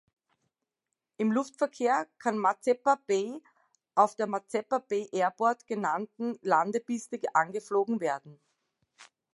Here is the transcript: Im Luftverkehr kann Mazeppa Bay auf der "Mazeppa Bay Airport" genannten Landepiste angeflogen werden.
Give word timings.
Im 1.17 1.31
Luftverkehr 1.31 2.07
kann 2.17 2.35
Mazeppa 2.35 2.99
Bay 3.05 3.39
auf 3.93 4.15
der 4.15 4.25
"Mazeppa 4.25 4.79
Bay 4.79 5.07
Airport" 5.11 5.67
genannten 5.67 6.39
Landepiste 6.41 7.19
angeflogen 7.35 7.99
werden. 7.99 8.39